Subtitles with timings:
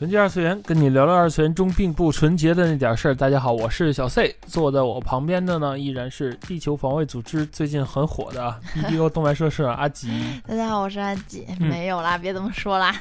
[0.00, 3.14] 纯洁二次元，跟你聊聊二次元中并不纯洁的那点事儿。
[3.14, 10.10] 大家好，我是小 C，坐在我旁边的呢依然是地球防卫组织最近很火的 BDO 动漫社社长阿吉。
[10.48, 11.46] 大家好，我是阿吉。
[11.60, 12.96] 嗯没有啦，别这么说啦。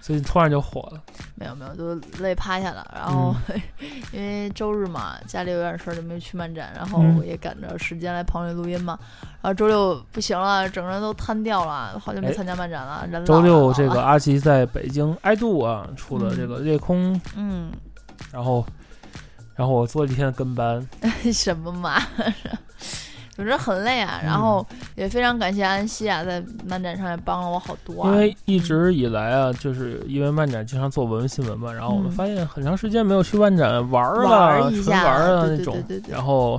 [0.00, 1.02] 最近突然就火了，
[1.34, 2.90] 没有没有，都累趴下了。
[2.94, 3.60] 然后、嗯
[4.12, 8.98] 因为周日嘛，家里有点事儿，就没去漫展，然后嗯也赶着时间来棚里录音嘛。
[9.42, 13.06] 然后周六不行了，整个人都瘫掉了，好久没哎参加漫展了。
[13.10, 17.70] 人老周六这个阿奇在北京爱度啊出的这个夜空，嗯，
[18.32, 18.64] 然后
[19.54, 20.86] 然后我做了一天的跟班，
[21.32, 22.00] 什么嘛。
[23.36, 28.10] 总之很累啊，然后嗯也非常感谢安西啊，在漫展上也帮了我好多、啊。
[28.10, 32.12] 因为一直以来啊，就是因为漫展经常做文文新闻嘛，然后我们嗯。
[32.12, 36.02] 发现很长时间没有去漫展玩儿玩一下纯玩儿啊对对那种对。
[36.08, 36.58] 然后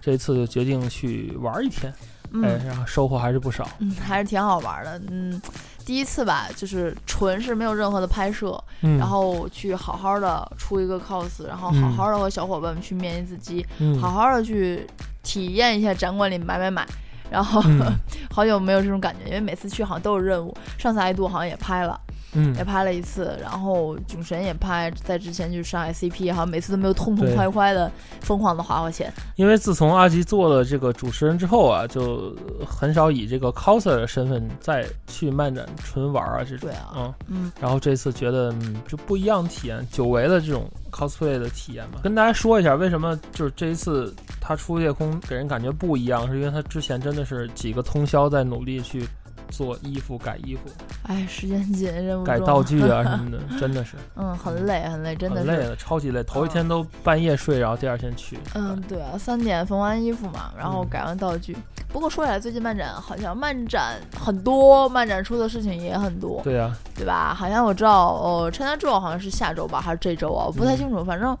[0.00, 1.92] 这次就决定去玩儿一天，
[2.30, 2.44] 嗯。
[2.44, 3.68] 哎，然后收获还是不少。
[3.80, 5.00] 嗯，还是挺好玩的。
[5.10, 5.42] 嗯，
[5.84, 14.00] 第一次吧，就是纯是没有任何的拍摄，嗯，然后去好好的出一个 cos，然后好好的和小伙伴们去面一次机，嗯。
[14.00, 14.86] 好好的去
[15.24, 16.86] 体验一下展馆里买买买。
[17.30, 17.80] 然后、嗯
[18.30, 20.54] 好久没有这种感觉，因为每次去好像都有任务。
[20.78, 21.98] 上次爱度好像也拍了，
[22.34, 27.90] 嗯也拍了一次，然后囧神也拍，在之前就是上海 CP，好像每次都没有痛痛快快的
[28.20, 29.12] 疯狂的花花钱。
[29.36, 32.34] 因为自从阿吉做了这个主持人之后啊，就
[32.66, 36.68] 很少以这个 coser 的身份再去漫展纯玩啊这种。
[36.68, 42.00] 对啊嗯，嗯然后这次觉得嗯就不一样的体验，久违的这种 cosplay 的体验嘛。
[42.02, 49.06] 跟大家说一下，为什么就是这一次他出夜空给人感觉不一样，是因为他之前真的是几个通宵在努力去
[49.50, 50.62] 做衣服、改衣服、
[51.04, 56.22] 哎，时间紧，任务改道具啊什么的， 真的是嗯，很累，很累，真的是很累了，超级累。
[56.24, 58.38] 头一天都半夜睡，然后第二天去。
[58.54, 61.56] 嗯，对啊，三点缝完衣服嘛，然后嗯改完道具。
[61.88, 67.32] 不过说起来，最近漫展好像漫展很多，漫展出的事情也很多，对啊，对吧？
[67.32, 70.46] 好像我知道，哦，China Joy 好像是下周吧，还是这周啊？
[70.46, 71.04] 我不太嗯清楚。
[71.04, 71.36] 反正，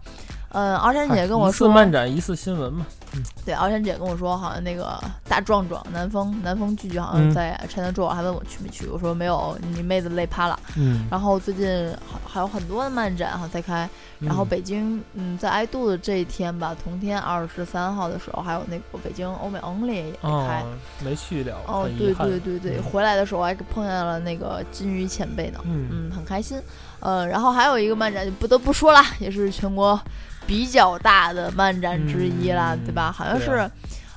[0.54, 2.86] 嗯，敖山姐跟我说，一次漫展一次新闻嘛。
[3.12, 4.98] 嗯对，敖山姐跟我说，好像那个
[5.28, 10.58] 大壮壮南风南风聚聚好像嗯在 China Joy，还问我去没去，我说没有，你妹子累趴了。
[10.76, 11.68] 嗯，然后最近
[12.10, 13.88] 还还有很多的漫展哈在开，
[14.24, 20.28] 然后嗯北京，嗯，在爱度的这一天吧，同天二十三号的时候，还有那个北京欧美 Only 也开。
[20.28, 20.66] 哦，
[21.04, 26.60] 没去了，哦，对对对对，嗯回来的时候我还碰见了那个金鱼前辈呢，嗯嗯，很开心。
[27.00, 30.00] 呃，然后还有一个漫展就不得不说啦，也是全国
[30.46, 33.12] 比较大的漫展之一啦，嗯对吧？
[33.12, 33.70] 好像是，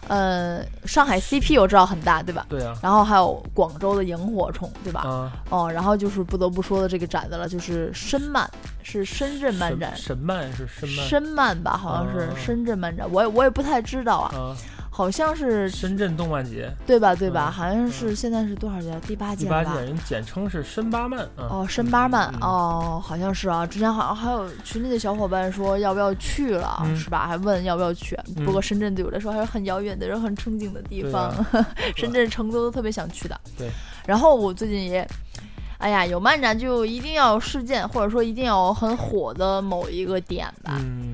[0.08, 2.46] 呃，上海 CP 我知道很大，对吧？
[2.50, 5.02] 对啊，然后还有广州的萤火虫，对吧？
[5.02, 8.50] 啊，哦，然后就是不得不说的这个展子了，就是深漫，
[8.84, 11.06] 是深圳漫展，深漫是深漫。
[11.08, 14.56] 深漫吧，好像是哦深圳漫展，我也我也不太知道啊，啊，
[14.98, 17.50] 好像是深圳动漫节对吧对吧？
[17.50, 19.00] 嗯好像是现在是多少届？
[19.06, 19.64] 第八届了吧？
[19.64, 21.46] 第八届，人简称是深八漫啊。
[21.52, 23.64] 哦，深八漫、嗯，哦，好像是啊。
[23.64, 27.28] 之前好像还有群里的小伙伴说要不要去了，嗯是吧？
[27.28, 28.18] 还问要不要去。
[28.36, 31.26] 嗯不过深圳对我来说还是很遥远的人，很憧憬的地对方。
[31.30, 31.48] 啊
[31.96, 33.40] 深圳、成都都特别想去的。
[33.56, 33.70] 对。
[34.08, 35.08] 然后我最近也，
[35.78, 40.74] 哎呀，有漫展就一定要有事件，或者说一定要有很火的某一个点吧。
[40.80, 41.07] 嗯，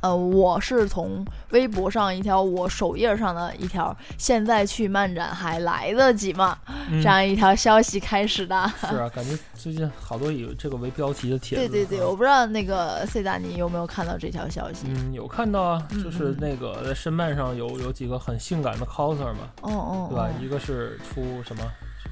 [0.00, 6.56] 呃，我是从微博上一条我首页上的一条“现在去漫展还来得及吗”
[6.90, 8.72] 嗯这样一条消息开始的。
[8.80, 11.68] 是啊，感觉最近好多以这个为标题的帖子。
[11.68, 14.86] 对对对，啊我不知道那个 C 大你有没有看到这条消息？
[14.88, 20.28] 嗯，有看到啊，嗯就是嗯那个在申漫上有有几个很性感的 coser 嘛，哦哦，对吧？
[20.40, 21.62] 一个是出什么，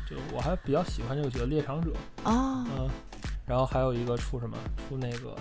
[0.09, 1.91] 就我还比较喜欢这个角色猎场者，
[2.23, 2.89] 啊，嗯，
[3.47, 4.57] 然后还有一个出什么，
[4.89, 5.35] 出那个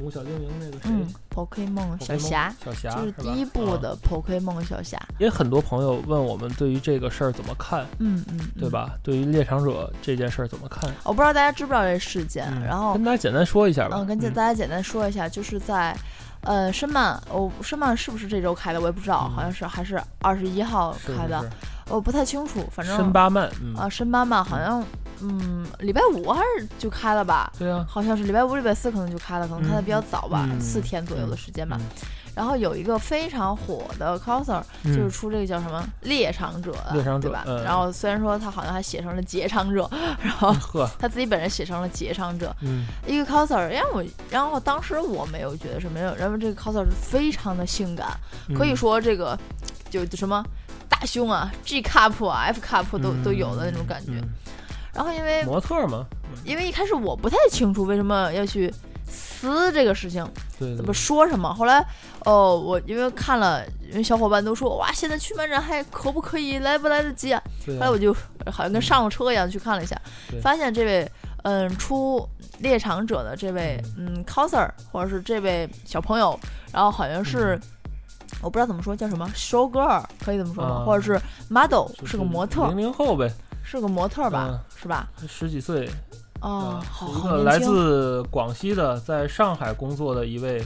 [0.00, 4.98] 宠物小精灵那个谁嗯，Pokemon 小侠，小侠就是第一部啊的 Pokemon 小侠。
[5.18, 8.50] 也很多朋友问我们对于这个事儿怎么看，嗯嗯，嗯？
[8.58, 8.94] 对吧？
[9.02, 10.90] 对于猎场者这件事儿怎么看？
[11.04, 13.96] 我不知道大家知不知道这事件，嗯然后跟大家简单说一下吧。
[13.98, 15.94] 嗯，跟大家简单说一下，就是在。
[16.42, 18.80] 呃，申曼，我、申曼是不是这周开的？
[18.80, 21.50] 我也不知道，嗯好像是还是二十一号开的，是
[21.92, 22.66] 我不太清楚。
[22.72, 24.82] 反正是深八漫，嗯啊，申八曼好像
[25.22, 27.52] 嗯，礼拜五还是就开了吧？
[27.58, 30.60] 对啊，好像是礼拜五、礼拜四可能就开了，可能开的比较早吧，嗯。
[30.60, 31.76] 四天左右的时间吧。
[31.80, 31.86] 嗯。
[32.32, 34.96] 然后有一个非常火的 coser，、嗯。
[34.96, 37.44] 就是出这个叫什么猎场者对吧？
[37.46, 37.62] 嗯。
[37.64, 39.88] 然后虽然说他好像还写成了劫场者，
[40.22, 40.54] 然后，
[40.98, 42.86] 他自己本人写成了劫场者，嗯。
[43.06, 48.08] 一个 coser 让我，然后当时我没有觉得什么，认为这个 coser 是非常的性感，
[48.48, 48.56] 嗯。
[48.56, 49.38] 可以说这个
[49.90, 50.42] 就就什么
[50.88, 54.12] 大胸啊、G cup 啊、F cup 都、都有的那种感觉。
[54.92, 56.04] 嗯然后因为模特嘛，
[56.44, 58.72] 因为一开始我不太清楚为什么要去
[59.08, 60.26] 撕这个事情，
[60.58, 61.52] 对，怎么说什么。
[61.54, 61.84] 后来，
[62.24, 67.40] 哦，我因为看了，因为小伙伴都说哇，现在去漫展还可不可以，来不来得及啊？
[67.40, 68.12] 啊后来我就
[68.46, 70.00] 好像跟上了车一样去看了一下，
[70.42, 71.10] 发现这位
[71.44, 72.28] 嗯出
[72.58, 76.38] 猎场者的这位嗯 coser 或者是这位小朋友，
[76.72, 77.54] 然后好像是。
[77.56, 77.62] 嗯
[78.42, 80.76] 我不知道怎么说，叫什么 show girl，可以这么说吗？
[80.76, 81.20] 啊或者是
[81.50, 83.28] model，是个模特零，零后呗，
[83.70, 84.48] 是个模特吧？
[84.50, 85.08] 嗯是吧？
[85.28, 85.88] 十几岁
[86.40, 90.60] 哦，啊，好是一个来自广西的，在上海工作的一位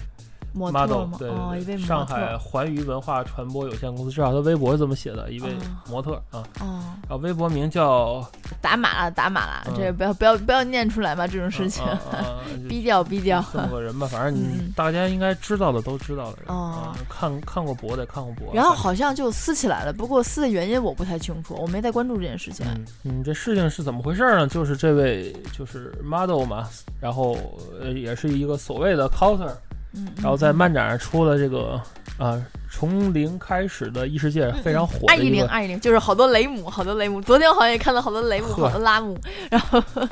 [0.55, 1.19] 模特 model，吗？
[1.19, 2.07] 对上。
[2.07, 8.25] 海环宇文化传播有限公司，至少他微博是这么写的，一位哦模特啊，哦，然后微博名叫
[8.61, 13.43] 打码了，打码了，嗯这个不要不要不要念出来嘛，这种事情，啊啊啊逼掉逼掉。
[13.53, 22.67] 这么个人吧，反正你嗯大家应该知道的都知道的人哦啊，看看过博的看过博，然后好像就撕起来了，不过撕的原因我不太清楚，我没太关注这件事情。
[22.69, 24.47] 嗯嗯，这事情是怎么回事呢？
[24.47, 26.69] 就是这位就是 model 嘛，
[27.01, 27.37] 然后
[27.81, 29.51] 呃也是一个所谓的 coser，
[29.95, 30.57] 嗯，然后在嗯。
[30.57, 31.81] 漫展上出了这个
[32.19, 37.21] 啊从零开始的异世界非常火二一零的一个，二一零就是好多雷姆，好多雷姆。
[37.21, 39.17] 昨天好像也看到好多雷姆，好多拉姆。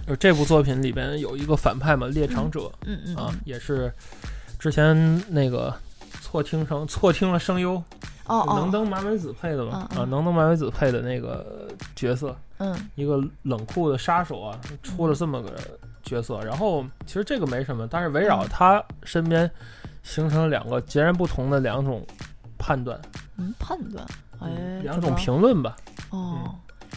[0.06, 3.93] 就 这部作品里边有一个反派嘛，猎场者嗯嗯啊嗯，，也是
[4.58, 5.75] 之前那个
[6.20, 7.73] 错听成错听了声优
[8.26, 9.99] 哦能哦，登麻美子配的嘛嗯嗯。
[9.99, 12.76] 啊，能登麻美子配的那个角色，嗯。
[12.94, 15.52] 一个冷酷的杀手啊，出了这么个
[16.12, 16.41] 角色。
[16.43, 19.50] 然后其实这个没什么，但是围绕嗯他身边
[20.03, 22.06] 形成了两个截然不同的两种
[22.59, 23.00] 判断，
[23.38, 24.06] 嗯，判断，
[24.41, 25.76] 哎，两种评论吧。
[26.11, 26.55] 哦。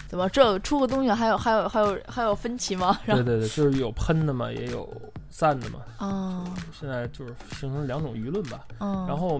[0.07, 2.97] 怎么这出个东西还有还有还有还有分歧吗？
[3.07, 4.87] 对对对，就是有喷的嘛，也有
[5.29, 5.79] 赞的嘛。
[5.97, 6.45] 哦
[6.77, 8.65] 现在就是形成两种舆论吧。
[8.79, 9.39] 嗯，然后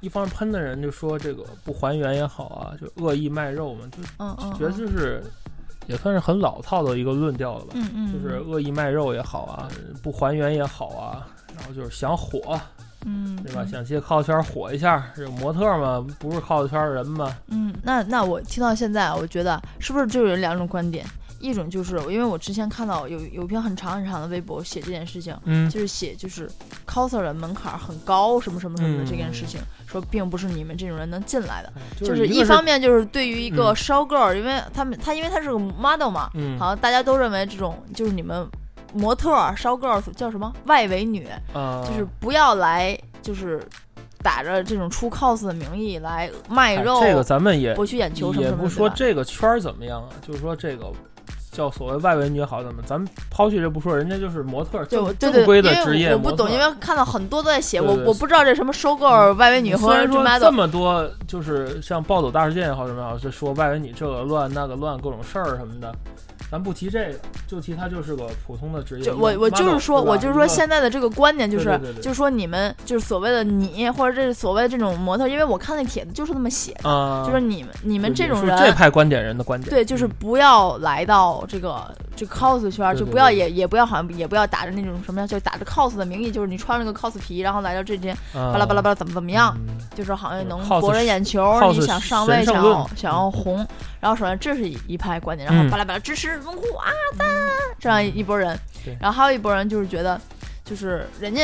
[0.00, 3.88] 一方喷的人就说这个不还原也好啊，就恶意卖肉嘛，
[4.36, 5.24] 就觉得就是
[5.86, 7.70] 也算是很老套的一个论调了吧。
[7.74, 9.68] 嗯嗯，就是恶意卖肉也好啊，
[10.02, 12.58] 不还原也好啊，然后就是想火，
[13.04, 13.62] 嗯，对吧？
[13.62, 21.04] 嗯想借靠圈火一下，这模特嘛，不是靠圈人嘛，嗯，那那我听到现在，我觉得是不是就有两种观点？
[21.46, 26.50] 一种就是因为我之前看到有有一篇很长很长的微博写这件事情，嗯就是写就是
[26.86, 31.72] coser 的门槛很高，什么什么什么的嗯这件事情，说并不是你们这种人能进来的。
[31.98, 38.46] 就就是一方，面就是对于一个嗯 show girl，、因为他们他因为他是个 model 嘛，嗯，好像大家都认为这种就是你们
[38.92, 43.62] 模特 show girl 叫什么外围女，啊，就是不要来就是
[44.22, 50.92] 打着这种出 cos 的名义来卖哎肉，这个咱们也博取眼球什么也什么的，不说这个圈儿怎么样啊，就是说这个。
[51.56, 52.82] 叫所谓外围女好怎么？
[52.84, 65.94] 咱们抛去这不说，人家就是模特，对，正正规的职业我不懂，因为看到很多都在写，我我不知道这什么收购外围女虽和这然说这么多，就是像暴走大事件也好什么也好，就说外围女这个乱那个乱各种事儿什么的，
[66.50, 69.04] 咱不提这个，就提他就是个普通的职业。
[69.04, 78.76] 就我我就是说，我就是说，现在的这个观点就是就是说你们就是所谓的你或者这所谓的这种模特，因为我看那帖子就是那么写的，啊，就是你们你你们这种这人。
[78.76, 93.66] 派观点人的观点，对，就是嗯不要来到这个这 cos 圈，就不要也也不要好像也不要打着那种什么，就打着 cos 的名义，就是你穿了个 cos 皮，然后来到这边巴巴拉巴拉巴拉怎么怎么样，嗯就是好像能博人眼球你想上位，想要想要红，
[93.98, 97.26] 然后首先这是一一派观点，然后嗯巴拉巴拉支持拥护啊赞，
[97.78, 98.58] 这样一波人，
[99.00, 100.20] 然后还有一波人就是觉得，
[100.64, 101.42] 就是人家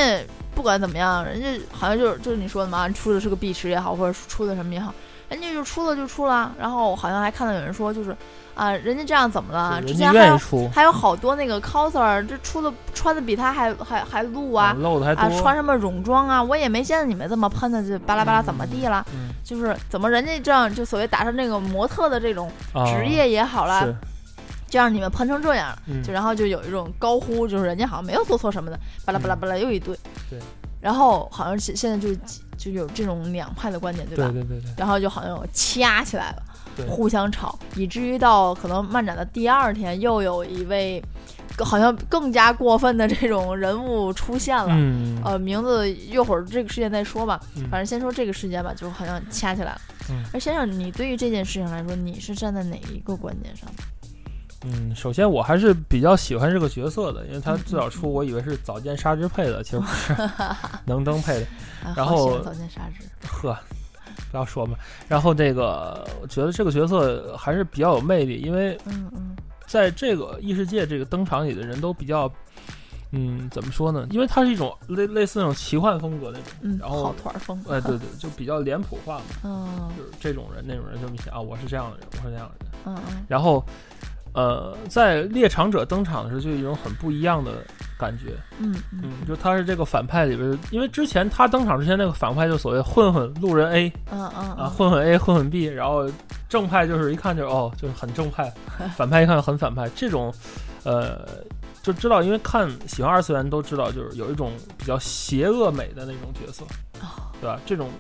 [0.55, 4.93] 不管怎么样，人家好像就是就是你说的嘛，出的是个碧池也好，或者出的什么也好，
[5.29, 8.15] 人家就出了就出了，然后好像还看到有人说就是
[8.55, 9.81] 啊，人家这样怎么了？
[9.81, 14.75] 人家之前还有愿意出，还有好多那个 coser，这出的穿的比他还还还露啊。
[14.79, 16.43] 露的还多，啊，穿什么泳装啊？
[16.43, 19.05] 我也没见你们这么喷的，就巴拉巴拉怎么地了？
[19.15, 23.97] 嗯就是怎么人家这样就所谓打上那个模特的这种啊职业也好啦，是，
[24.73, 29.95] 就让你们喷成这样，嗯就然后就有一种高呼，就是人家好像没有做错什么的，巴拉巴拉巴拉又一堆。
[30.31, 30.39] 对。
[30.81, 32.09] 然后好像现现在就
[32.57, 34.31] 就有这种两派的观点，对吧？
[34.33, 36.43] 对对对对，然后就好像有掐起来了，
[36.89, 41.01] 互相吵，以至于到可能漫展的第二天，又有一位
[41.59, 44.69] 好像更加过分的这种人物出现了。
[44.71, 47.39] 嗯呃，名字一会儿这个事件再说吧。
[47.57, 49.81] 嗯反正先说这个事件吧，就好像掐起来了。
[50.09, 53.69] 嗯而先生，你对于这件事情来说，你是站在哪一个观点上？
[54.65, 60.15] 嗯，首先我还是比较喜欢这个角色的，因为他最早出，我以为是早见沙织配的，其实不是，
[60.87, 61.47] 能登配的。
[61.85, 63.59] 啊然后早见沙织，呵，
[64.31, 64.77] 不要说嘛。
[65.09, 72.31] 然后这个，我觉得这个角色还是比较有魅力，因为嗯嗯在这个异世界这个登场里的人都比较，
[73.11, 74.07] 嗯，怎么说呢？
[74.11, 82.73] 因为它是一种类类似那种奇幻风格那种，嗯，然后跑团儿风，哎，对对，就比较脸谱化嘛， 嗯就是这种人那种人这么想啊，我是这样的人，我是那样的人。
[82.85, 83.65] 嗯嗯然后，
[84.35, 87.53] 呃，在猎场者登场的时候，就有一种很不一样的
[87.99, 88.33] 感觉。
[88.59, 96.11] 嗯嗯嗯，就他是这个反派里边，因为之前他登场之前那个反派就所谓混混路人 A 嗯嗯啊，混混 A 混混 B，然后
[96.49, 98.53] 正派就是一看就是哦，就是很正派，
[98.97, 99.89] 反派一看很反派。
[99.95, 100.33] 这种，
[100.85, 101.29] 呃，
[101.83, 106.65] 就知道，因为看喜欢二次元都知道，就是有一种比较邪恶美的那种角色，
[107.01, 107.61] 哦对吧？
[107.67, 107.91] 这种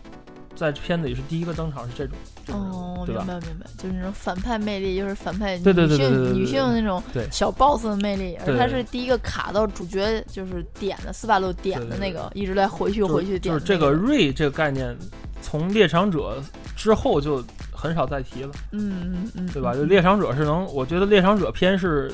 [0.62, 2.16] 在片子里是第一个登场是这种，
[2.47, 3.16] 这种哦，明？
[3.16, 7.02] 白明白，就是那种反派魅力，就是反派女性女性那种
[7.33, 14.97] 小 boss 的魅力，而对他是第一个卡到主角就是点的斯巴鲁点的那个，一直在回去回去点的就是这个，瑞这个概念，
[15.40, 16.40] 从猎场者
[16.76, 17.42] 之后就
[17.73, 18.52] 很少再提了。
[18.71, 19.73] 嗯嗯嗯，对吧？
[19.75, 22.12] 嗯就猎场者是能，我觉得猎场者片是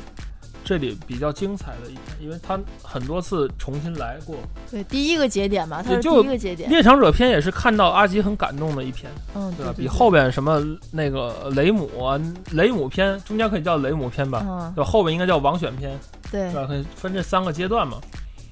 [0.68, 4.36] 这里比较精彩的一篇，因为他很多次重新来过。
[4.70, 9.72] 对第一个节点嘛，它是第也就一个节点，猎场者篇也是看到阿吉很感动的一篇，嗯，对吧？
[9.74, 12.20] 对比后边什么那个雷姆啊，
[12.52, 14.90] 雷姆篇中间可以叫雷姆篇吧，嗯对吧？
[14.90, 15.98] 后边应该叫王选篇，
[16.30, 16.66] 对对，吧？
[16.66, 17.96] 可以分这三个阶段嘛，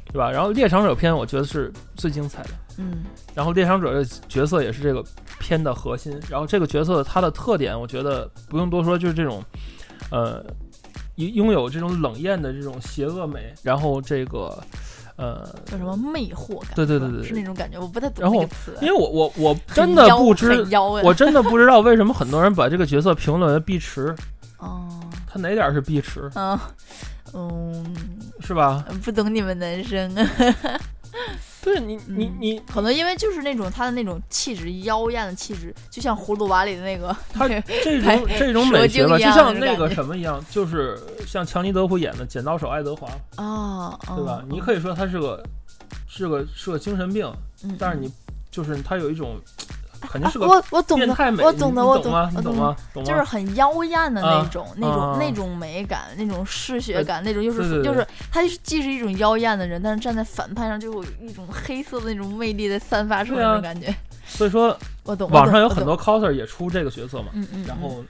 [0.07, 0.31] 对吧？
[0.31, 2.51] 然后猎场者篇我觉得是最精彩的。
[2.79, 3.05] 嗯
[3.35, 5.05] 然后猎场者的角色也是这个
[5.39, 6.19] 片的核心。
[6.31, 9.43] 然后这个角色它的特点，我觉得不用多说，就是这种，
[10.11, 10.43] 呃，
[11.17, 14.59] 拥拥有这种冷艳的这种邪恶美，然后这个，
[15.17, 20.67] 呃，叫什么魅惑感，对对对对是那种感觉，我不太懂然后那个词，因为我我我真的不知
[21.03, 24.15] 我真的不知道为什么很多人把这个角色评论为碧池，
[24.59, 24.89] 哦
[25.27, 26.59] 他哪点是碧池，嗯
[27.35, 27.97] 嗯，
[28.41, 28.85] 是吧？
[29.05, 30.11] 不懂你们男生。
[31.67, 40.97] 对你你嗯你可能因为就是那种他的那种气质，妖艳的气质，就像葫芦娃里的那个，他这种这种美学吧，就像那个什么一样，就是
[41.27, 43.09] 像强尼德普演的《剪刀手爱德华》。
[43.43, 44.45] 啊，对吧？
[44.49, 45.43] 你，可以说他是个
[46.07, 47.29] 是个是个精神病，
[47.65, 48.09] 嗯但是你
[48.49, 49.37] 就是他有一种
[50.01, 51.07] 肯定是个啊我我懂的，
[51.45, 52.27] 我懂的，我你懂吗？
[52.33, 52.77] 我懂的，你懂吗？
[52.93, 53.09] 懂吗？
[53.09, 63.95] 就是很妖艳的那啊种、那种、啊那种美感，那种嗜血感，那种又是就是他既是一种妖艳的人，但是站在反派上就有一种黑色的那种魅力在散发出来对啊那种感觉。
[64.27, 68.03] 所以说 我懂，网上有很，多 coser 也出这个角色嘛，嗯嗯，然后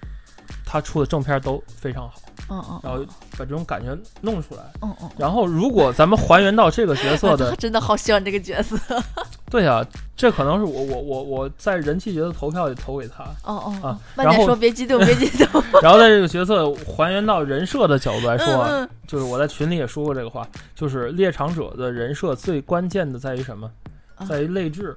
[0.65, 4.63] 他出的正片都非常好，嗯嗯，然后把这种感觉弄出来。
[4.83, 8.77] 嗯嗯，然后如果咱们还原到这个角色的 他，真的好喜欢这个角色。
[9.51, 9.85] 对呀、
[10.17, 15.63] 这可能是我我我我在人气角色投票里投给他，哦哦啊哦，慢点说，别激动， 别激动。
[15.81, 23.71] 然后在这个角色还原到人设的角度来说啊，嗯就是我在群里也说过这个话，就是猎场者的人设最关键的在于什么？
[24.17, 24.97] 啊在于泪痣，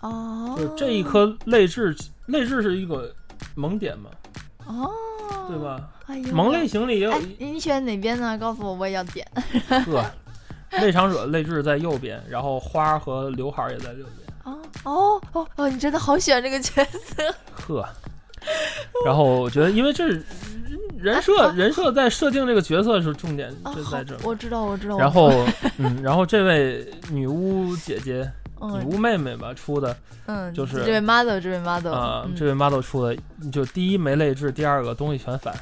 [0.00, 1.94] 哦，就这一颗泪痣，
[2.26, 3.12] 泪痣是一个
[3.56, 4.10] 萌点嘛，
[4.66, 4.90] 哦，
[5.48, 5.58] 对？
[5.58, 5.88] 吧？
[6.32, 8.36] 萌类型里也有哎，你选哪边呢？
[8.38, 9.26] 告诉我，我也要点。
[9.86, 10.04] 一个。
[10.80, 14.28] 猎场者泪痣在右边，然后花和刘海儿也在右边。
[14.44, 17.34] 哦哦哦哦，你真的好喜欢这个角色。
[17.52, 17.86] 呵，
[19.04, 20.24] 然后我觉得，因为这是
[20.98, 24.18] 人设，啊人设在设定这个角色是重点，啊，就在这儿。
[24.24, 24.96] 我知道，我知道。
[24.96, 25.30] 然后，
[25.76, 28.22] 嗯，然后这位女巫姐姐、
[28.60, 29.94] 女嗯巫妹妹吧出的，
[30.24, 33.14] 嗯，就是这位 model，这位 model 啊、嗯这位 model 出的，
[33.52, 35.54] 就第一没泪痣，第二个东西全反。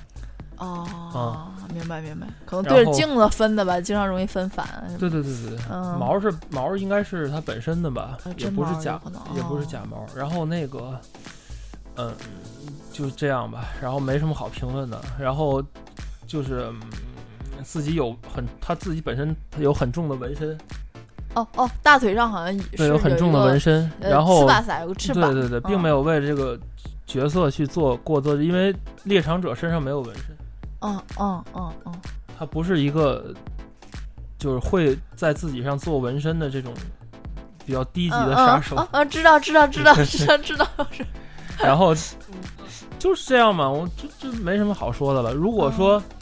[0.61, 4.67] 哦，明白明白，可能对着镜子分的吧，经常容易分反。
[4.99, 5.59] 对对对对
[5.99, 9.01] 毛是毛应该是它本身的吧，呃也不是假，
[9.35, 10.07] 也不是哦假毛。
[10.15, 10.99] 然后那个，
[11.97, 12.13] 嗯，
[12.93, 15.01] 就这样吧，然后没什么好评论的。
[15.19, 15.63] 然后
[16.27, 16.81] 就是、嗯
[17.63, 20.57] 自己有很他自己本身他有很重的纹身，
[21.35, 23.83] 哦哦，大腿上好像也是对，有很重的纹身。
[24.01, 26.59] 呃然后斯巴萨有个翅膀，对对对，并嗯没有为这个
[27.07, 28.75] 角色去做过多，因为
[29.05, 30.35] 猎场者身上没有纹身，
[30.81, 31.93] 嗯嗯嗯嗯，
[32.39, 33.35] 他不是一个
[34.39, 36.73] 就是会在自己上做纹身的这种
[37.67, 38.77] 比较低级的杀手。
[38.77, 41.05] 嗯嗯，知道知道知道知道知道，是
[41.59, 41.95] 然后
[42.99, 45.33] 就是这样嘛，我就就没什么好说的了。
[45.35, 46.20] 如果说，嗯，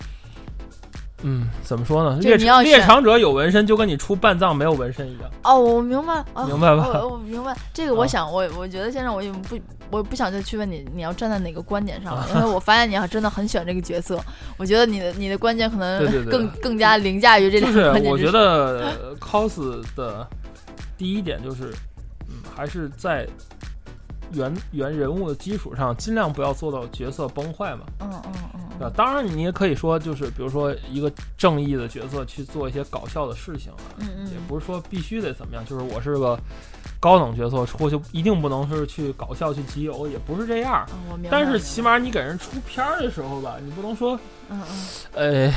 [1.62, 2.18] 怎么说呢？
[2.20, 5.30] 猎就你要猎场者有纹身，就跟你出半藏没有纹身一样。
[5.42, 9.58] 哦，我明白，哦、明白吧我我明白这个，我啊想，我我觉得先生，我也不，
[9.90, 14.18] 我不想再去问你，你要站在哪个观点上了，啊因为我发现你还真的很喜欢这个角色，
[14.56, 18.10] 我觉得你的你的观点可能更更加凌驾于这两个。
[18.10, 20.26] 我觉得呃 cos 的
[20.96, 21.74] 第一点就是，
[22.28, 23.26] 嗯，还是在
[24.32, 27.82] 原原人物的基础上，尽量不要做到角色崩坏嘛。
[28.00, 28.92] 嗯嗯嗯对吧？
[28.96, 35.64] 当然，你也可以说，就是比如说一个正义的角色去做一些搞笑的事情啊，嗯嗯，也不是说必须得怎么样。
[35.64, 36.38] 就是我是个
[37.00, 40.86] 高等角色，出去一定不能是去搞笑去集邮，也不是这样。
[41.28, 44.16] 但是起码你给人出片儿的时候吧，你不能说，
[44.48, 45.52] 嗯嗯呃，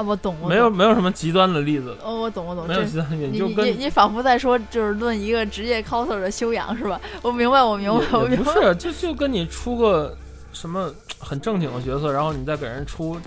[0.00, 6.98] 啊，我懂，我没有，没有什么极端的例子，哦，我懂，我懂，没有极端的例子，就跟你你仿佛在说，就是论一个职业 coser 的修养是吧？
[7.20, 8.52] 我明白，我明白，我明白。
[8.52, 10.16] 不是，就就跟你出个
[10.52, 13.18] 什么很正经的角色，然后你再给人出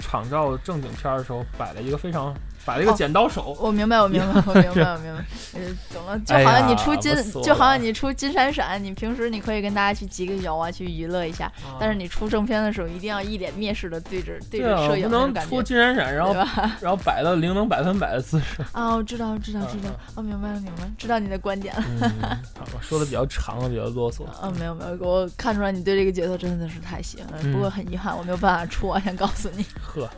[0.00, 5.24] 场照正经片的时候，摆了一个非常摆了一个哦剪刀手，我明白，我明白，我明白，我明白。
[5.54, 5.60] 呃，
[5.92, 7.12] 懂了，就好像你出金
[7.42, 11.50] 就好像你出金闪闪，你平时你可以跟大家去集个邮啊，去娱乐一下。
[11.78, 16.32] 但是你出正片的时候，一定要一脸蔑视的对着对着摄不能影那种感觉出，金闪闪，然后？
[16.80, 18.62] 然后摆到零能百分百的姿势。
[18.72, 22.38] 啊，我知道，知道，知道嗯，哦，明白了，明白了，知道你的观点了。
[22.80, 24.24] 说的比较长了，比较啰嗦。
[24.26, 27.52] 啊，没有没有，我看出来你对这个角色真的是太喜欢了。
[27.52, 29.64] 不过嗯很遗憾，我没有办法出我，想告诉你。
[29.82, 30.08] 呵，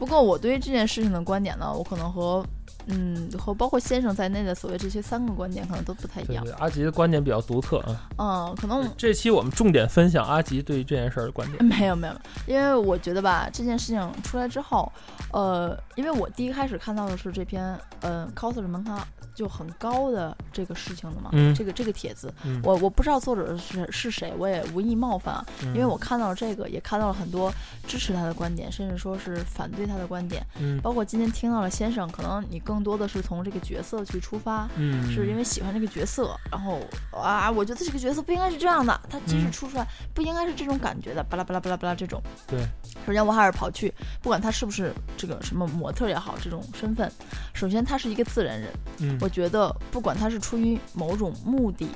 [0.00, 2.42] 不过我对于这件事情的观点呢，我可能和
[2.86, 6.44] 嗯和包括先生在内的所谓这些三个观点可能都不太一样。
[6.44, 8.08] 对对，阿吉的观点比较独特啊。
[8.18, 11.62] 嗯，可能这期我们重点分享阿吉对于这件事儿的观点。
[11.64, 12.14] 没有没有，
[12.46, 14.90] 因为我觉得吧，这件事情出来之后，
[15.32, 18.98] 呃，因为我第一开始看到的是这篇呃 cos 门槛
[19.34, 27.50] 就很高的这个事情的嘛，嗯这个这个帖子，嗯我我不知道作者是是谁，我也无意冒犯啊，因因为我看到了这个，也看到了很多
[27.86, 35.10] 支持他的观点，甚至说是反对他的观点，嗯包括今天听到了先生，可能你更多的是从这个角色去出发，嗯。
[35.10, 39.50] 是因为喜欢这个角色，然后啊，我觉得这个角色不应该是这样的，他即使嗯。
[39.50, 39.84] 出出来
[40.14, 42.22] 不应该是这种感觉的，巴拉巴拉巴拉巴拉这种。
[42.46, 42.60] 对，
[43.04, 47.10] 首先我还是跑去，不管他是不是这个什么模特也好，这种身份，
[47.52, 49.18] 首先他是一个自然人，嗯。
[49.20, 51.88] 我觉得不管他是出于某种目的，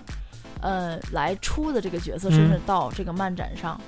[0.60, 3.80] 呃，来出的这个角色，甚至嗯到这个漫展上，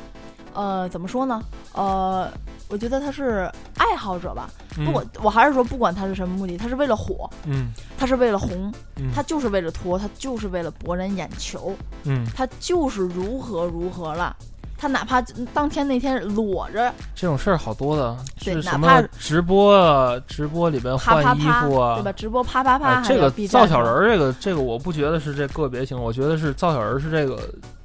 [0.57, 1.41] 呃，怎么说呢？
[1.75, 2.29] 呃，
[2.69, 14.35] 我觉得他是爱好者吧，不管我还是说，不管他是什么目的，他是为了火，嗯他是为了红，嗯他就是为了拖，他就是为了博人眼球，嗯，他就是如何如何了。
[14.79, 15.23] 他哪怕
[15.55, 22.13] 当天那天裸着这种事儿好多的，对是什哪怕么直播啊，直播里边啪啪换衣啪，服啊，对吧？
[22.13, 27.41] 直播啪啪啪，哎，这个造小人儿，这个这个我不觉得是这个别性，我觉得是造小人儿是这个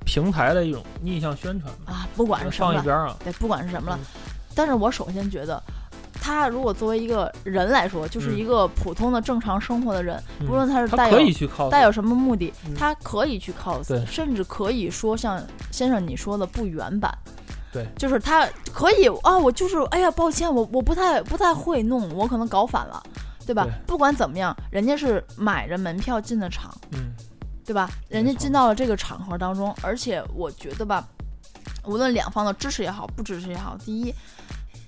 [0.05, 3.15] 平台的一种逆向宣传，啊，不管是什么了，放一边啊。
[3.23, 3.97] 对，不管是什么了。
[4.01, 4.21] 嗯。
[4.53, 5.61] 但是我首先觉得，
[6.13, 8.37] 他如果作为一个人来说，就是嗯。
[8.37, 10.47] 一个普通的正常生活的人，嗯。
[10.47, 14.05] 不论他是带有带有什么目的嗯，他可以去 cos，、对。
[14.05, 17.15] 甚至可以说像先生你说的不原版。
[17.71, 17.87] 对。
[17.95, 23.01] 就是他可以啊，我就是哎呀，抱歉，我我不太不太会弄，我可能搞反了，
[23.45, 23.63] 对吧？
[23.63, 23.71] 对。
[23.87, 27.13] 不管怎么样，人家是买着门票进的场，嗯
[27.71, 27.89] 对吧？
[28.09, 31.07] 人家进到了这个场合当中，而且我觉得吧，
[31.85, 34.13] 无论两方的支持也好，不支持也好，第一，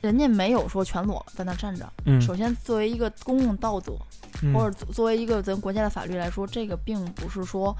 [0.02, 1.89] 人家没有说全裸在那站着。
[2.06, 3.93] 嗯首先，作为一个公共道德，
[4.41, 7.74] 嗯或者作作为一个咱国家的法律来说，这个并不是说。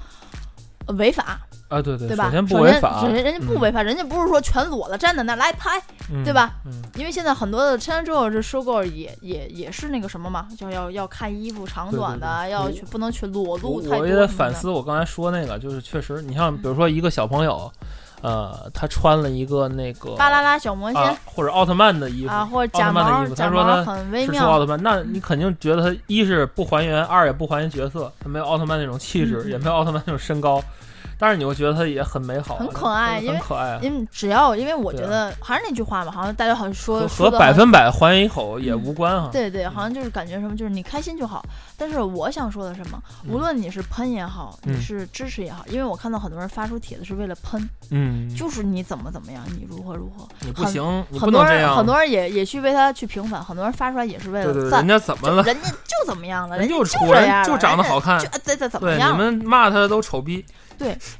[0.86, 2.26] 呃违法，啊，对对，对吧？
[2.26, 5.80] 首先不违法，首先人家不违法，人家不是说全裸了站在那儿来拍，
[6.12, 6.54] 嗯，对吧？
[6.66, 6.72] 嗯。
[6.96, 17.70] 因为现在很多的签完之后，这收购也也也是那个什么嘛，就要要看衣服长短的，要去不能去裸露太多我也反思我刚才说那个，就是确实，你像比如说一个小朋友，
[18.24, 30.58] 呃，他穿了一个那个巴啦啦小魔仙啊，或者奥特曼的衣服啊，或者假奥特曼的衣服，他说他很微妙是出奥，特曼，那你肯定觉得他一是不还原，二也不还原角色，他没有奥特曼那种气质，也没有奥特曼那种身高，
[31.18, 33.80] 但是你会觉得他也很美好啊，很可爱很因为可爱啊。
[33.82, 39.28] 因为只要因为我觉对啊得还是那句话嘛，好像大家好像说和百分百还原一口也无关啊。
[39.32, 41.44] 对对，好像就是感觉什么，就是你开心就好。
[41.76, 51.76] 但是我想说的什么，无论你是喷也好，嗯你是支持也好，因为我看到很多人发出帖子是为了喷，嗯，就是你怎么怎么样，你如何如何，你不行，你不很多人能这样。
[51.76, 54.88] 很多人也也去为他去平反，很多人发出来也是为对对对，了赞人。
[54.88, 55.42] 家怎么了？
[55.42, 57.06] 人家就怎么样了，人家就丑
[57.44, 59.12] 就长得好看就这这怎么，样？
[59.12, 60.44] 你们骂他的都丑逼。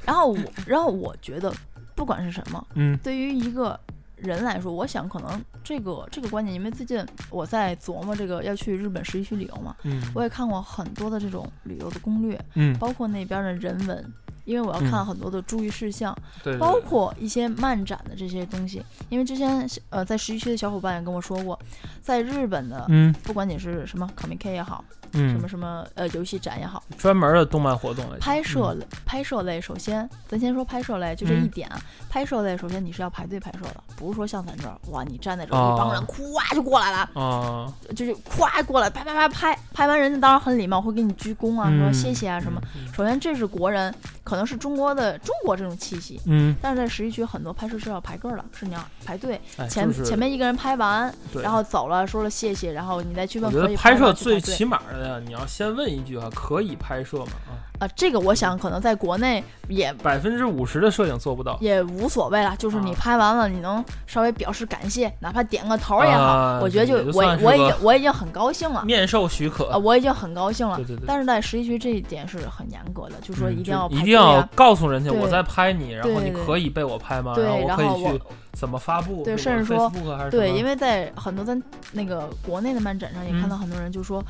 [0.05, 1.53] 然后我，然后我觉得，
[1.95, 3.79] 不管是什么，嗯对于一个
[4.15, 14.13] 人来说，我想可能这个这个观点，因为最近我在琢磨这个要去日本十一区旅游嘛，嗯我也看过很多的这种旅游的攻略，嗯，包括那边的人文，
[14.45, 18.81] 因为我要嗯看很多的注意事项，对，对包括一些漫展的这些东西。
[19.09, 21.59] 因为之前呃在十一区的小伙伴也跟我说过，
[22.01, 22.85] 在日本的。
[22.89, 24.83] 嗯不管你是什么 Comic K 也好，
[25.15, 31.79] 什嗯么，什么呃游戏展也好，专门的动漫活动拍摄类、拍摄类，首先咱先说拍摄类，就这一嗯点啊。
[32.09, 42.61] 拍摄类，首先你是要排队拍摄的，不是说像咱这儿，哇，你站在这儿，哦一帮人咵就过来了，啊，就是咵过来，拍拍拍拍，拍完人家当然很礼貌，会给你鞠躬啊，说嗯谢谢啊什么。
[42.75, 43.93] 嗯首先这是国人
[44.25, 46.19] 可能是中国的中国这种气息。
[46.25, 57.31] 嗯，但是在十一区很多拍摄是要排个儿的，是你要排队，哎，前、就是前面一个人拍完，然后走了，说了谢谢，然后你再去我觉问可以得拍摄最起码的呀，你要先问一句啊，可以拍摄吗？
[57.47, 61.57] 啊，啊，这个我想可能在国内也百分之五十的摄影做不到。
[61.61, 68.83] 也无所谓了，就是你啊拍完了，你能稍微表示感谢，哪怕点个头儿也好，啊我觉得就就我我已经我已经很高兴了。
[68.83, 70.77] 面授许可啊，，我已经很高兴了。
[70.77, 74.47] 对对对但是在十一区这一点是很严格的，就是说嗯一定要一定要。
[74.55, 77.33] 告诉人家我在拍你，然后你可以被我拍吗？
[77.35, 78.21] 对然后我可以去
[78.53, 79.23] 怎么发布？
[79.23, 79.91] 对甚至说
[80.31, 81.55] 对，因为在很多在
[81.91, 84.23] 那个国内的漫展上也嗯看到很多人就说，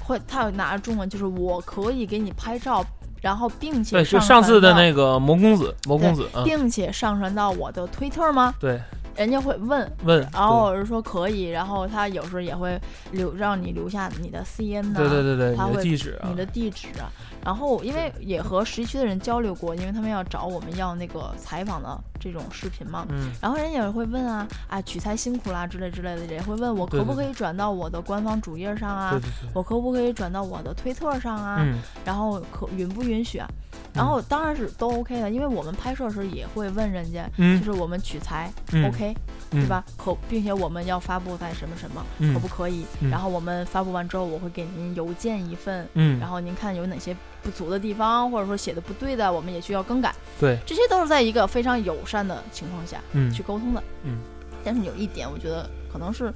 [0.00, 2.84] 会他有拿着中文，就是我可以给你拍照，
[3.20, 8.54] 然后并且对，就上上次的那个魔公子，魔公子啊，并且上传到我的推特吗？
[8.60, 8.80] 对，
[9.16, 16.28] 人家会问，问，然后我是说可以，然后他有时候也会留让你留下你的 CN 呐、对对对对，你的他会地址啊。
[16.28, 17.10] 你，的地址啊。
[17.44, 23.04] 然后因为也和十一区的人交流过，因为他们要找我们要那个采访的这种视频嘛。
[23.10, 33.48] 嗯，然后人家也会问啊，啊取材辛苦啦之类之类的，也会问我可不可以转到我的官方主页上啊对，对对，我可不可以转到我的推特上啊，嗯，然后可允不允许啊？
[33.92, 37.60] 然后当然是都 OK 的，因为我们拍摄时候也会问人家，嗯。
[37.62, 39.16] 就是我们取材嗯 OK
[39.54, 39.84] 嗯对吧？
[39.98, 42.86] 可并且我们要发布在什么什么，嗯可不可以？
[43.00, 50.14] 嗯然后我们发布完之后，我会给您邮件一份，嗯，然后您看有哪些不足的地方，或者说写的不对的，我们也需要更改。
[50.40, 53.82] 对，这些都是在一个非常友善的情况下嗯去沟通的。
[54.04, 54.18] 嗯。
[54.64, 56.32] 但是有一点，我觉得可能是，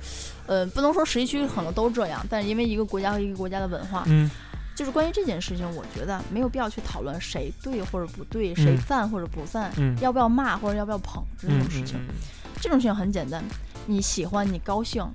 [0.47, 4.29] 呃，不能说十一区可能都这样，但是因为一个国家和一个国家的文化，嗯
[4.75, 11.97] 就是关于这件事情，我觉得没有必要去讨论谁对或者不对，谁嗯赞或者不赞，嗯要不要骂或者要不要捧这嗯种事情。
[11.99, 12.15] 嗯
[12.61, 13.43] 这种事情很简单，
[13.87, 15.07] 你喜欢你高兴，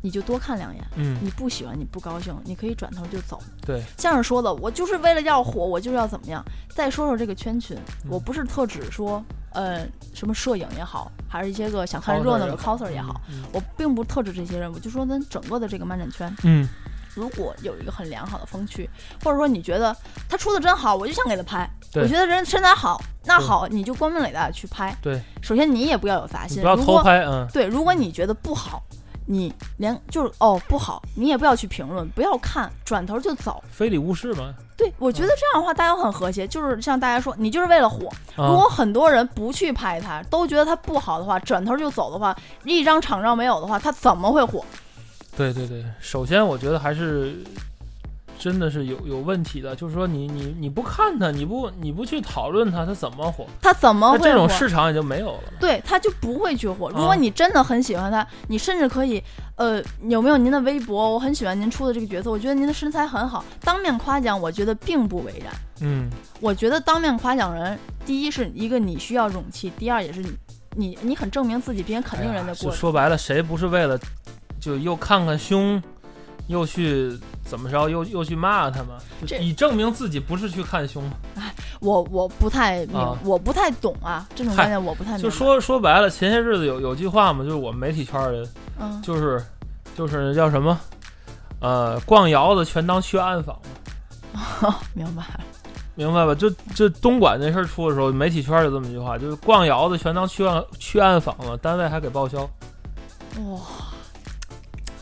[0.00, 3.40] 你就多看两眼；嗯，你不喜欢你不高兴，你可以转头就走。
[3.64, 6.44] 对，像是说的，我就是为了要火，我就是要怎么样。
[6.74, 16.68] 再说说这个圈群，嗯我不是特指说，呃，什么摄影也好，还是一些个想看热闹的 coser 也好，，嗯我并不特指这些人，我就说咱整个的这个漫展圈，嗯
[17.14, 18.88] 如果有一个很良好的风趣，
[19.22, 19.96] 或者说你觉得
[20.28, 21.68] 他出的真好，我就想给他拍。
[21.94, 24.96] 我觉得人身材好，那好，你就光明磊大的去拍。
[25.00, 28.82] 对，首先你也不要有杂心，你不要偷拍，嗯，对，如果你觉得不好，
[29.26, 33.62] 你连就是哦不好，你也不要去评论，不要看，转头就走。
[33.70, 34.52] 非礼勿视嘛。
[34.76, 38.08] 对，我觉得这样的话大家很和谐，就是像大家说，你就是为了火。
[38.34, 44.64] 啊如果很多人不去拍它，都觉得它不好的话，转头就走的话，一张场照没有的话，它怎么会火？
[45.36, 47.34] 对对对，首先我觉得还是
[48.38, 53.46] 真的是有有问题的，就是说你你你不看它，你不你不去讨论它，它怎么火？
[53.60, 54.24] 它怎么会火？
[54.24, 55.42] 这种市场也就没有了。
[55.58, 56.90] 对，他就不会去火。
[56.90, 59.22] 如啊果你真的很喜欢他，你甚至可以，
[59.56, 61.14] 呃，有没有您的微博？
[61.14, 65.52] 我很喜欢您出的这个角色，我觉得您的身材很好，当面夸奖，我觉得并不为然。
[65.80, 66.08] 嗯，
[66.40, 70.30] 我觉得当面夸奖人，第一是一个你需要勇气，第二也是你
[70.76, 72.72] 你你很证明自己别人肯定人的过程。
[72.72, 73.98] 说白了，谁不是为了
[74.64, 75.82] 就又看看胸，
[76.46, 78.96] 又去怎么着，又又去骂他们？
[79.26, 81.16] 就以证明自己不是去看胸嘛。
[81.80, 85.22] 我我不太明，啊我不太懂啊，这种嗨概念我不太明白。
[85.22, 88.48] 就说说白了，前些日子有有句话嘛，就是我们媒体圈的
[89.02, 89.44] 就是
[89.94, 90.80] 就是叫什么，
[91.60, 93.56] 呃，逛窑子全当去暗访
[94.32, 94.74] 嘛。
[94.94, 95.22] 明白。
[95.96, 96.34] 明白吧？
[96.34, 102.40] 就就东莞那事儿出的时候，媒体圈有这么一句话，就是逛窑子全当去暗去暗访了，单位还给报销，
[103.38, 103.60] 哇，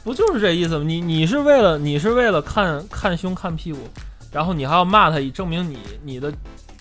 [0.05, 0.85] 不就是这意思吗？
[0.85, 3.79] 你你是为了你是为了看看胸看屁股，
[4.33, 6.33] 然后你还要骂他，以证明你你的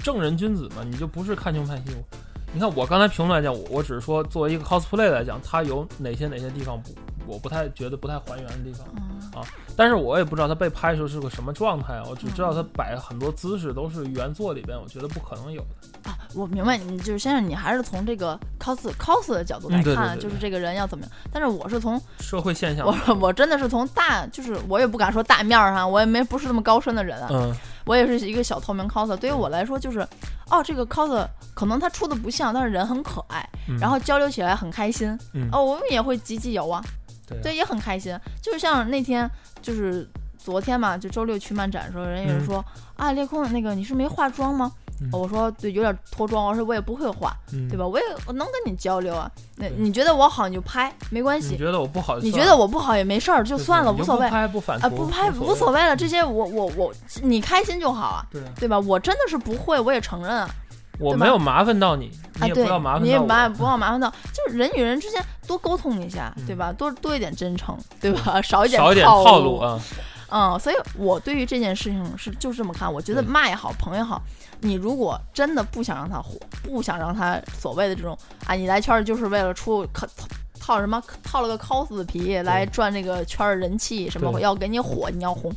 [0.03, 0.83] 正人君子嘛？
[0.83, 2.03] 你就不是看胸看屁股。
[2.53, 6.89] 你看我刚才评论来讲，我我只是说作为一个 cosplay 来讲，它有哪些哪些地方不
[7.25, 9.10] 我不太觉得不太还原的地方，嗯，
[9.75, 16.09] 但是我也不知道他被拍的时候是个什么状态啊，我只知道他摆很多姿势都是原作里边，我觉得不可能有的。
[16.09, 21.13] 啊，我明白，你就是先生，你还是从这个 cos cos 的角度来嗯对对看，就是这个人要怎么样。
[21.31, 27.53] 但是我是从社会现象，我 我真的是从大，就是我也不敢说大面儿上，我也没不是那么高深的人啊，嗯，
[27.85, 29.15] 我也是一个小透明 cos。
[29.17, 29.99] 对于我来说，就是
[30.49, 35.17] 哦，这个 cos 可能他出的不像，但是人很可爱，嗯然后交流起来很开心。
[35.33, 36.83] 嗯哦，我们也会挤挤油啊，
[37.31, 38.17] 对对，也很开心。
[38.41, 39.29] 就是像那天
[39.61, 42.65] 就是昨天嘛，就周六去漫展的时候，人也是嗯说、
[42.95, 44.71] 啊，裂空那个你是没化妆吗？
[45.03, 47.87] 嗯我说对，有点脱妆，我说我也不会化，嗯对吧？
[47.87, 49.29] 我也我能跟你交流啊。
[49.55, 51.53] 那你觉得我好你就拍，没关系。
[51.53, 55.95] 你觉得我不好你，觉得我不好也没事儿，就算了，无所谓不拍不反啊，图不拍无无所谓了。
[55.95, 58.79] 这些我我我你开心就好啊，对啊，对吧？
[58.79, 60.47] 我真的是不会，我也承认啊。
[61.01, 62.11] 我没有麻烦到你，
[62.41, 66.71] 你也不要麻，烦你也不要麻烦到，就是人与人之间多沟通一下，对嗯吧？
[66.71, 68.39] 多多一点真诚，对吧？
[68.43, 69.79] 少一点少一点套套路啊，
[70.29, 72.91] 嗯，所以我对于这件事情是就是这么看。
[72.91, 74.21] 我觉得对骂也好，朋友也好，
[74.61, 80.07] 你如果真的不想让他火，不想让他所谓的这种啊，你来圈儿就是为了出套
[80.59, 85.51] 套什么套了个 cos 的皮来赚这个圈儿人气，什么对要给你火，你要红。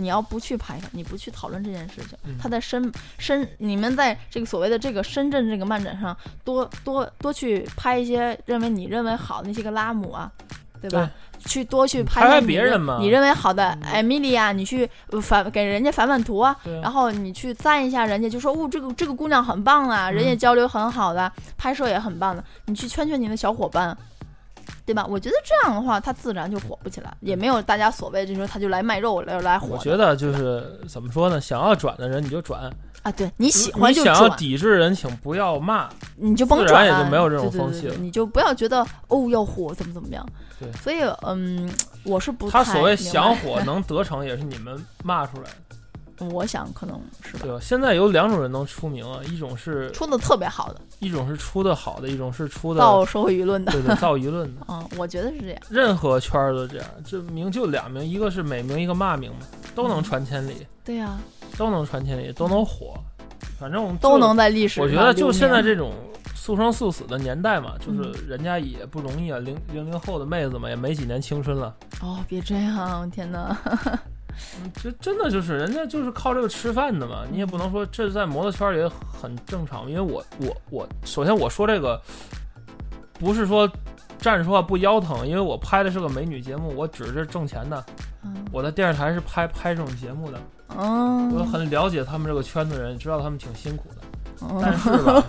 [0.00, 2.36] 你要不去拍它，你不去讨论这件事情，嗯。
[2.40, 10.32] 他在深深，你们在这个所谓的这个深圳这个漫展上，多多多去拍一些认为你认为好的那些个拉姆啊，
[10.80, 11.10] 对吧？
[11.46, 12.98] 去多去拍拍别人嘛。
[13.00, 13.92] 你认为好的嗯。
[13.92, 23.96] 艾米莉亚，你去呃反给人家反反图啊，然后你去赞一下人家，就说哦这个这个姑娘很棒啊，人家嗯交流很好的，拍摄也很棒的，你去圈圈你的小伙伴。
[24.90, 25.06] 对吧？
[25.08, 29.68] 我觉得这样的话，他自然就火不起来，也没有大家所谓就说他就来卖肉来来火。
[29.70, 31.40] 我觉得就是怎么说呢？
[31.40, 32.70] 想要转的人你就转，
[33.02, 35.88] 啊，对你喜欢就你想要，抵制人，请不要骂。
[36.16, 40.26] 你就甭自转啊，然也就没有这种风气了对对你就不要觉得哦要火怎么怎么样。
[40.58, 41.70] 对所以嗯，
[42.04, 45.69] 我是不他所谓想火能得逞，也是你们骂出来的，
[46.28, 47.58] 我想可能是吧对，吧？
[47.60, 53.72] 现在有两种人能出名啊，一种是出的特别好的，一种是出的好的，一种是出的造社会舆论的。
[53.72, 54.66] 对对造舆论的。
[54.68, 55.60] 嗯，我觉得是这样。
[55.70, 61.18] 任何圈儿都这样，这名就两名，一个是美名，一个骂名嘛，都能传千里，对呀、
[61.56, 62.94] 都能传千里，都能火，
[63.58, 65.92] 反正都能在历史上我觉得就现在这种
[66.34, 73.56] 速生速死的年代嘛，嗯就是人家也不容易啊，零零零后的妹子嘛，也没几年青春了，哦，别这样，天哪！
[74.62, 82.00] 嗯这真的就是人家就是靠这个吃饭的嘛，你也不能说这在模特圈也很正常，因为我我我首先我说这个
[83.14, 83.70] 不是说
[84.18, 87.84] 站着说话不腰疼，因为我拍的是个美女节目，我只是挣钱的，
[88.22, 88.44] 嗯。
[88.52, 93.96] 我在电视台是拍拍这种节目的，我嗯，很了解他们这个圈子人，知道他们挺辛苦的。
[94.42, 95.24] 嗯但是吧，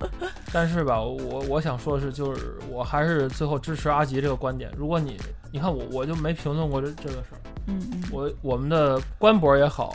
[0.52, 4.70] 但是吧，我我想说的是，就是我还是最后支持阿吉这个观点。
[4.76, 5.16] 如果你
[5.52, 9.94] 你看我我就没评论过这这个事儿，嗯嗯，我我们的官博也好，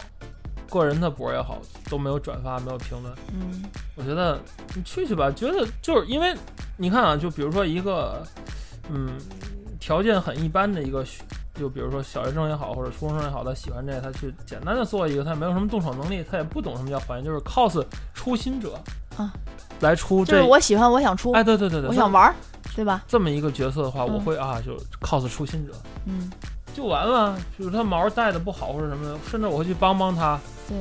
[0.70, 3.14] 个人的博也好，都没有转发，没有评论。
[3.34, 3.64] 嗯
[3.96, 4.40] 我觉得
[4.76, 6.36] 你去去吧，觉得就是因为
[6.78, 8.26] 你看啊，就比如说一个
[8.90, 9.18] 嗯
[9.80, 11.24] 条件很一般的一个学。
[11.56, 18.74] 就比如说小学生也好，或者初中生也好，他喜欢这个，他去简单的做一个，他也没有什么动手能力，他也不懂什么叫还原，就是 cos 初心者
[19.18, 19.32] 啊，
[19.82, 22.34] 来出就是这我喜欢，我想出，哎，对对对对，我想玩，
[22.76, 23.04] 对吧？
[23.08, 25.74] 这么一个角色的话，嗯我会啊，就 cos 初心者
[26.06, 26.32] 嗯，
[26.76, 27.38] 就完了。
[27.58, 30.78] 就是他毛带的不好或者什么的，甚至我会去帮帮他对，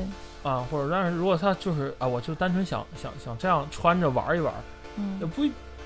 [0.50, 4.52] 啊，或者但是如果他就是啊，我就单纯想想想这样穿着玩一玩，
[4.96, 5.42] 嗯也嗯不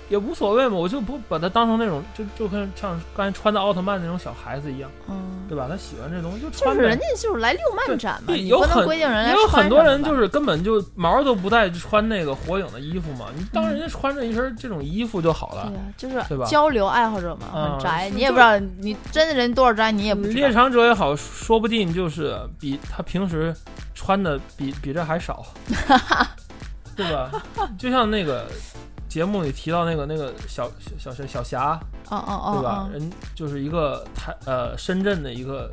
[0.09, 5.67] 也无所谓嘛，我就不把他当成那种就就跟像刚才穿的奥特曼那种小孩子一样，嗯，对吧？
[5.69, 13.27] 他喜欢这东西就就穿呗是人家就是来遛漫展嘛，有很规定人也家穿有很多人就是根本就毛都不带，穿那个火影的衣服嘛。
[13.37, 15.75] 你当嗯人家穿着一身这种衣服就好了对。
[15.75, 20.53] 呀，就是对吧交流爱好者嘛，嗯很宅，你也不知道你真的人多少宅，你也不知道猎道。
[20.53, 23.55] 场者也好，说不定就是比他平时
[23.95, 25.45] 穿的比比这还少，
[26.95, 27.31] 对吧？
[27.79, 28.47] 就像那个
[29.17, 32.87] 节目里提到那个那个小小小小霞，哦哦哦对吧？
[32.87, 35.71] 哦人就是一个台呃深圳的一个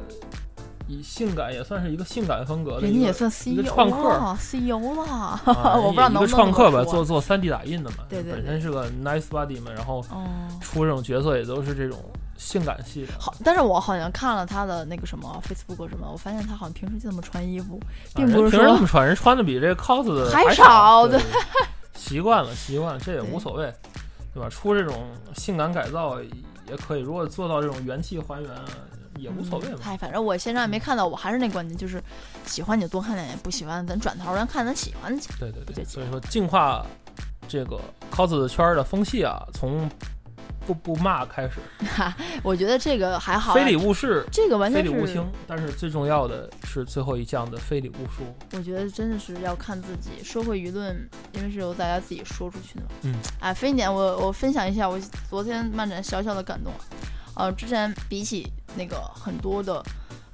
[0.87, 5.41] 以性感也算是一个性感风格哦，的人家也算 CEO 创客，CEO 了，啊
[5.75, 10.23] 我不知道一能不能个创客吧，做做三 D 打印的嘛，对对对本身是个 nice body 嘛，然后哦。
[10.61, 11.99] 出这种角色也都是这种
[12.37, 13.11] 性感系的。
[13.19, 17.77] 好，但是我好像看了他的那个什么 Facebook 什么，我发现他好像平时就这么穿衣服，
[18.15, 21.19] 并不是说平时这么穿，人穿的比这个 cos 的还少对，
[22.05, 23.73] 习惯了，习惯了，这也无所谓，
[24.33, 24.49] 对吧？
[24.49, 28.65] 出这种性感改造也可以，如果做到这种元气还原，啊
[29.17, 29.77] 也无所谓嘛。
[29.77, 32.01] 嗯嗨，反正我现在没看到，我还是那观点，就是
[32.45, 35.31] 喜欢你就多看两眼，不喜欢咱转头咱看咱喜欢的去。
[35.39, 36.85] 对对对，所以说净化
[37.47, 37.79] 这个
[38.11, 39.89] cos 圈儿的风气啊，从
[40.65, 41.59] 不不骂开始，
[42.43, 48.25] 我觉得这个还好啊，非礼勿视，这个完全是非礼勿听，但是最重要的是最后一项的非礼勿说。
[48.53, 50.95] 我觉得真的是要看自己，社会舆论
[51.33, 52.87] 因为是由大家自己说出去的嘛。
[53.03, 54.99] 嗯，哎，分一点，我我分享一下我
[55.29, 56.71] 昨天漫展小小的感动。
[57.35, 59.83] 呃，之前比起那个很多的，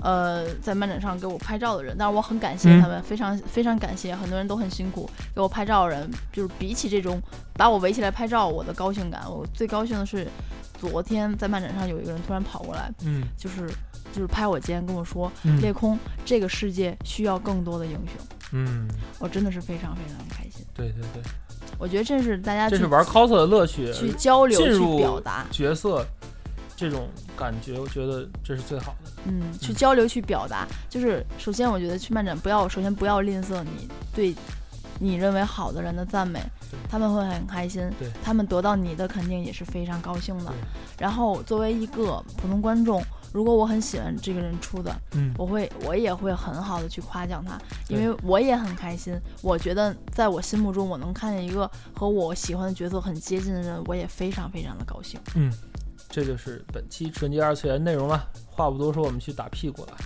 [0.03, 2.81] 呃，在漫展上给我拍照的人，但是我很感谢嗯。
[2.81, 7.21] 他们，非常非常感谢，很多人都很辛苦给我拍照的人，就是比起这种
[7.53, 10.27] 把我围起来拍照，我的高兴感，我最高兴的是
[10.79, 13.23] 昨天在漫展上有一个人突然跑过来，嗯。
[13.37, 13.67] 就是
[14.11, 18.27] 就是拍我肩跟我说，嗯裂空，这个世界需要更多的英雄。
[18.51, 18.87] 嗯，
[19.19, 20.65] 我真的是非常非常开心。
[20.73, 21.21] 对对对，
[21.77, 26.03] 我觉得这是大家去这是玩 cos 的乐趣，去交流、去进入表达，角色
[26.79, 29.11] 这种感觉，我觉得这是最好的。
[29.25, 30.65] 嗯，去交流、去表达。
[30.89, 34.33] 就是首先，我觉得去漫展不要，首先不要吝啬你对
[34.97, 36.41] 你认为好的人的赞美，
[36.89, 37.91] 他们会很开心，
[38.23, 40.53] 他们得到你的肯定也是非常高兴的。
[40.97, 49.13] 然后作为一个普通观众，如果我很喜欢这个人出的，嗯，我会我也会很好的去夸奖他，因为我也很开心。
[49.41, 55.19] 我觉得在我心目中，我能看见一个和我喜欢的角色很接近的人，我也非常非常的高兴。
[55.35, 55.51] 嗯，
[56.09, 58.27] 这就是本期纯洁二次元内容了。
[58.49, 59.97] 话不多说，我们去打屁股了。